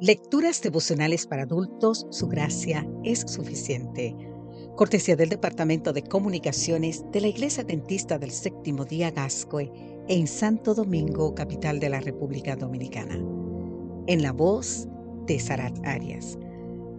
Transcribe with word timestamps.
Lecturas 0.00 0.62
devocionales 0.62 1.26
para 1.26 1.42
adultos, 1.42 2.06
su 2.10 2.28
gracia 2.28 2.88
es 3.02 3.22
suficiente. 3.22 4.14
Cortesía 4.76 5.16
del 5.16 5.28
Departamento 5.28 5.92
de 5.92 6.04
Comunicaciones 6.04 7.04
de 7.10 7.20
la 7.20 7.26
Iglesia 7.26 7.64
Dentista 7.64 8.16
del 8.16 8.30
Séptimo 8.30 8.84
Día 8.84 9.10
Gascoe 9.10 9.72
en 10.06 10.28
Santo 10.28 10.76
Domingo, 10.76 11.34
capital 11.34 11.80
de 11.80 11.88
la 11.88 11.98
República 11.98 12.54
Dominicana. 12.54 13.16
En 14.06 14.22
la 14.22 14.30
voz 14.30 14.86
de 15.26 15.40
Sarat 15.40 15.76
Arias. 15.84 16.38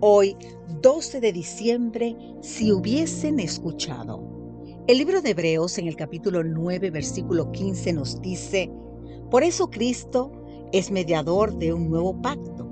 Hoy, 0.02 0.36
12 0.81 1.22
de 1.22 1.31
diciembre, 1.31 2.18
si 2.41 2.73
hubiesen 2.73 3.40
escuchado. 3.40 4.22
El 4.88 4.98
libro 4.98 5.22
de 5.22 5.30
Hebreos 5.30 5.77
en 5.77 5.88
el 5.88 5.95
capítulo 5.95 6.44
9, 6.44 6.91
versículo 6.91 7.50
15 7.54 7.94
nos 7.94 8.22
dice, 8.22 8.70
Por 9.31 9.44
eso 9.44 9.70
Cristo 9.70 10.34
es 10.73 10.91
mediador 10.91 11.58
de 11.58 11.72
un 11.72 11.90
nuevo 11.90 12.22
pacto 12.22 12.69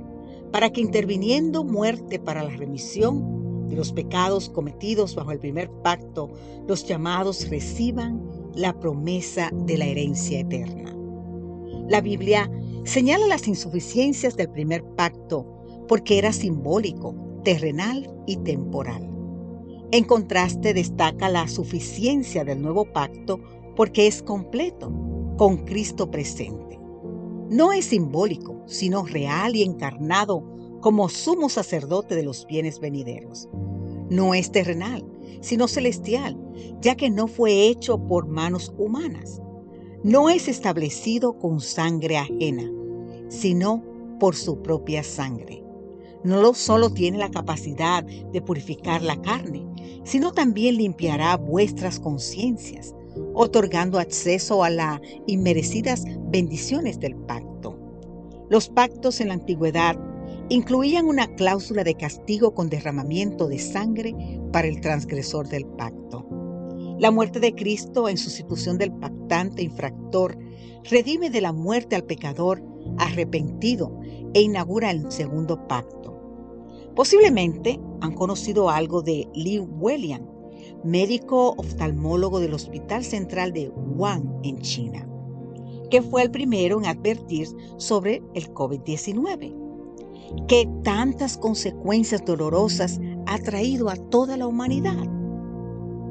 para 0.51 0.71
que 0.71 0.81
interviniendo 0.81 1.63
muerte 1.63 2.19
para 2.19 2.43
la 2.43 2.55
remisión 2.55 3.67
de 3.67 3.75
los 3.75 3.91
pecados 3.91 4.49
cometidos 4.49 5.15
bajo 5.15 5.31
el 5.31 5.39
primer 5.39 5.69
pacto, 5.83 6.29
los 6.67 6.85
llamados 6.85 7.49
reciban 7.49 8.23
la 8.55 8.79
promesa 8.79 9.51
de 9.53 9.77
la 9.77 9.85
herencia 9.85 10.39
eterna. 10.39 10.95
La 11.89 12.01
Biblia 12.01 12.49
señala 12.85 13.27
las 13.27 13.47
insuficiencias 13.47 14.35
del 14.35 14.49
primer 14.49 14.83
pacto 14.83 15.45
porque 15.87 16.17
era 16.17 16.33
simbólico, 16.33 17.15
terrenal 17.43 18.09
y 18.25 18.37
temporal. 18.37 19.09
En 19.91 20.03
contraste 20.03 20.73
destaca 20.73 21.29
la 21.29 21.47
suficiencia 21.47 22.43
del 22.43 22.61
nuevo 22.61 22.91
pacto 22.91 23.39
porque 23.75 24.07
es 24.07 24.21
completo, 24.21 24.91
con 25.37 25.57
Cristo 25.65 26.11
presente. 26.11 26.66
No 27.49 27.71
es 27.71 27.85
simbólico, 27.85 28.61
sino 28.65 29.05
real 29.05 29.55
y 29.55 29.63
encarnado 29.63 30.43
como 30.81 31.09
sumo 31.09 31.49
sacerdote 31.49 32.15
de 32.15 32.23
los 32.23 32.45
bienes 32.45 32.79
venideros. 32.79 33.47
No 34.09 34.33
es 34.33 34.51
terrenal, 34.51 35.05
sino 35.41 35.67
celestial, 35.67 36.37
ya 36.81 36.95
que 36.95 37.09
no 37.09 37.27
fue 37.27 37.67
hecho 37.67 37.99
por 38.05 38.27
manos 38.27 38.73
humanas. 38.77 39.41
No 40.03 40.29
es 40.29 40.47
establecido 40.47 41.39
con 41.39 41.59
sangre 41.59 42.17
ajena, 42.17 42.69
sino 43.29 43.83
por 44.19 44.35
su 44.35 44.61
propia 44.61 45.03
sangre. 45.03 45.63
No 46.23 46.53
solo 46.53 46.89
tiene 46.89 47.17
la 47.17 47.31
capacidad 47.31 48.03
de 48.03 48.41
purificar 48.41 49.01
la 49.01 49.21
carne, 49.21 49.65
sino 50.03 50.31
también 50.31 50.77
limpiará 50.77 51.37
vuestras 51.37 51.99
conciencias, 51.99 52.95
otorgando 53.33 53.99
acceso 53.99 54.63
a 54.63 54.69
las 54.69 54.99
inmerecidas 55.25 56.03
bendiciones 56.29 56.99
del 56.99 57.15
pacto. 57.15 57.77
Los 58.49 58.69
pactos 58.69 59.19
en 59.19 59.29
la 59.29 59.35
antigüedad 59.35 59.97
incluían 60.49 61.07
una 61.07 61.27
cláusula 61.35 61.83
de 61.83 61.95
castigo 61.95 62.53
con 62.53 62.69
derramamiento 62.69 63.47
de 63.47 63.59
sangre 63.59 64.15
para 64.51 64.67
el 64.67 64.79
transgresor 64.81 65.47
del 65.47 65.65
pacto. 65.65 66.25
La 66.99 67.11
muerte 67.11 67.39
de 67.39 67.53
Cristo 67.53 68.09
en 68.09 68.17
sustitución 68.17 68.77
del 68.77 68.91
pactante 68.91 69.61
infractor 69.61 70.37
redime 70.89 71.29
de 71.29 71.41
la 71.41 71.53
muerte 71.53 71.95
al 71.95 72.05
pecador 72.05 72.63
arrepentido 72.97 73.99
e 74.33 74.41
inaugura 74.41 74.91
el 74.91 75.11
segundo 75.11 75.67
pacto. 75.67 76.17
Posiblemente 76.95 77.79
han 78.01 78.13
conocido 78.13 78.69
algo 78.69 79.01
de 79.01 79.27
Lee 79.35 79.59
William, 79.59 80.25
médico 80.83 81.55
oftalmólogo 81.57 82.39
del 82.39 82.53
Hospital 82.53 83.03
Central 83.03 83.53
de 83.53 83.69
Wuhan 83.69 84.39
en 84.43 84.59
China 84.59 85.07
que 85.89 86.01
fue 86.01 86.23
el 86.23 86.31
primero 86.31 86.79
en 86.79 86.85
advertir 86.85 87.47
sobre 87.77 88.21
el 88.33 88.53
COVID-19, 88.53 89.55
que 90.47 90.69
tantas 90.83 91.37
consecuencias 91.37 92.23
dolorosas 92.25 92.99
ha 93.25 93.37
traído 93.39 93.89
a 93.89 93.95
toda 93.95 94.37
la 94.37 94.47
humanidad. 94.47 95.03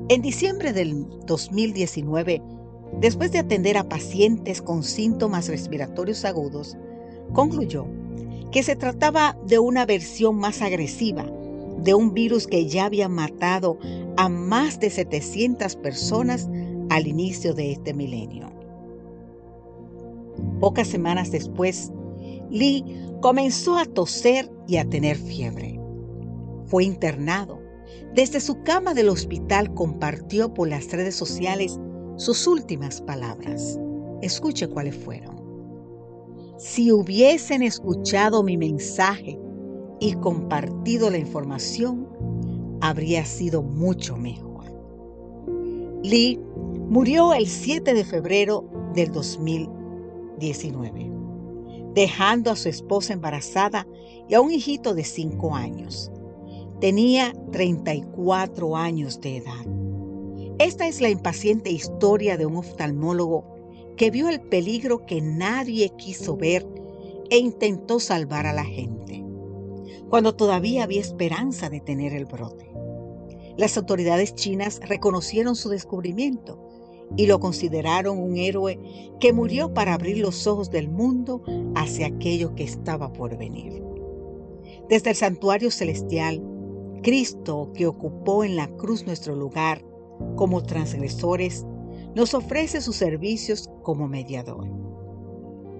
En 0.08 0.22
diciembre 0.22 0.72
del 0.72 1.06
2019, 1.26 2.42
después 3.00 3.32
de 3.32 3.40
atender 3.40 3.76
a 3.76 3.88
pacientes 3.88 4.62
con 4.62 4.82
síntomas 4.82 5.48
respiratorios 5.48 6.24
agudos, 6.24 6.76
concluyó 7.32 7.86
que 8.52 8.62
se 8.62 8.76
trataba 8.76 9.36
de 9.46 9.58
una 9.58 9.84
versión 9.84 10.36
más 10.36 10.62
agresiva 10.62 11.26
de 11.78 11.94
un 11.94 12.14
virus 12.14 12.46
que 12.46 12.66
ya 12.66 12.86
había 12.86 13.08
matado 13.08 13.78
a 14.16 14.28
más 14.28 14.80
de 14.80 14.90
700 14.90 15.76
personas 15.76 16.48
al 16.90 17.06
inicio 17.06 17.54
de 17.54 17.72
este 17.72 17.94
milenio. 17.94 18.50
Pocas 20.60 20.88
semanas 20.88 21.30
después, 21.30 21.92
Lee 22.50 22.84
comenzó 23.20 23.76
a 23.76 23.84
toser 23.84 24.50
y 24.66 24.76
a 24.76 24.88
tener 24.88 25.16
fiebre. 25.16 25.80
Fue 26.66 26.84
internado. 26.84 27.60
Desde 28.14 28.40
su 28.40 28.62
cama 28.62 28.94
del 28.94 29.08
hospital 29.08 29.72
compartió 29.74 30.52
por 30.52 30.68
las 30.68 30.90
redes 30.90 31.14
sociales 31.14 31.78
sus 32.16 32.46
últimas 32.46 33.00
palabras. 33.02 33.78
Escuche 34.22 34.68
cuáles 34.68 34.96
fueron. 34.96 35.36
Si 36.58 36.90
hubiesen 36.90 37.62
escuchado 37.62 38.42
mi 38.42 38.56
mensaje 38.56 39.38
y 40.00 40.14
compartido 40.14 41.10
la 41.10 41.18
información, 41.18 42.08
habría 42.80 43.24
sido 43.24 43.62
mucho 43.62 44.16
mejor. 44.16 44.64
Lee 46.02 46.40
murió 46.88 47.32
el 47.34 47.46
7 47.46 47.94
de 47.94 48.04
febrero 48.04 48.68
del 48.94 49.12
2000 49.12 49.76
19, 50.38 51.10
dejando 51.94 52.50
a 52.50 52.56
su 52.56 52.68
esposa 52.68 53.12
embarazada 53.12 53.86
y 54.28 54.34
a 54.34 54.40
un 54.40 54.50
hijito 54.50 54.94
de 54.94 55.04
5 55.04 55.54
años. 55.54 56.10
Tenía 56.80 57.32
34 57.52 58.76
años 58.76 59.20
de 59.20 59.38
edad. 59.38 59.66
Esta 60.58 60.86
es 60.86 61.00
la 61.00 61.08
impaciente 61.08 61.70
historia 61.70 62.36
de 62.36 62.46
un 62.46 62.56
oftalmólogo 62.56 63.44
que 63.96 64.10
vio 64.10 64.28
el 64.28 64.40
peligro 64.40 65.06
que 65.06 65.20
nadie 65.20 65.90
quiso 65.96 66.36
ver 66.36 66.66
e 67.30 67.38
intentó 67.38 67.98
salvar 67.98 68.46
a 68.46 68.52
la 68.52 68.64
gente, 68.64 68.95
cuando 70.08 70.34
todavía 70.34 70.84
había 70.84 71.00
esperanza 71.00 71.68
de 71.68 71.80
tener 71.80 72.12
el 72.12 72.26
brote. 72.26 72.70
Las 73.56 73.76
autoridades 73.76 74.34
chinas 74.34 74.80
reconocieron 74.86 75.56
su 75.56 75.70
descubrimiento 75.70 76.62
y 77.16 77.26
lo 77.26 77.40
consideraron 77.40 78.18
un 78.18 78.36
héroe 78.36 78.78
que 79.20 79.32
murió 79.32 79.72
para 79.72 79.94
abrir 79.94 80.18
los 80.18 80.46
ojos 80.46 80.70
del 80.70 80.88
mundo 80.88 81.42
hacia 81.74 82.08
aquello 82.08 82.54
que 82.54 82.64
estaba 82.64 83.12
por 83.12 83.36
venir. 83.36 83.82
Desde 84.88 85.10
el 85.10 85.16
santuario 85.16 85.70
celestial, 85.70 86.42
Cristo, 87.02 87.70
que 87.74 87.86
ocupó 87.86 88.44
en 88.44 88.56
la 88.56 88.68
cruz 88.68 89.06
nuestro 89.06 89.34
lugar 89.34 89.84
como 90.36 90.62
transgresores, 90.62 91.64
nos 92.14 92.34
ofrece 92.34 92.80
sus 92.80 92.96
servicios 92.96 93.70
como 93.82 94.08
mediador. 94.08 94.66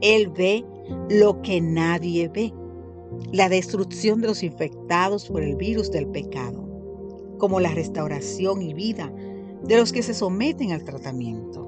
Él 0.00 0.28
ve 0.28 0.64
lo 1.08 1.40
que 1.42 1.60
nadie 1.60 2.28
ve, 2.28 2.52
la 3.32 3.48
destrucción 3.48 4.20
de 4.20 4.28
los 4.28 4.42
infectados 4.42 5.26
por 5.26 5.42
el 5.42 5.56
virus 5.56 5.90
del 5.90 6.06
pecado, 6.08 6.64
como 7.38 7.60
la 7.60 7.72
restauración 7.72 8.62
y 8.62 8.74
vida 8.74 9.12
de 9.64 9.76
los 9.76 9.92
que 9.92 10.02
se 10.02 10.14
someten 10.14 10.72
al 10.72 10.84
tratamiento. 10.84 11.66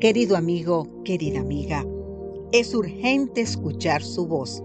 Querido 0.00 0.36
amigo, 0.36 0.86
querida 1.04 1.40
amiga, 1.40 1.84
es 2.52 2.74
urgente 2.74 3.40
escuchar 3.40 4.02
su 4.02 4.26
voz 4.26 4.62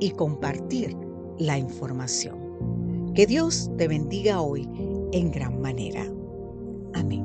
y 0.00 0.10
compartir 0.10 0.96
la 1.38 1.58
información. 1.58 3.12
Que 3.14 3.26
Dios 3.26 3.70
te 3.78 3.88
bendiga 3.88 4.40
hoy 4.40 4.68
en 5.12 5.30
gran 5.30 5.60
manera. 5.60 6.04
Amén. 6.94 7.23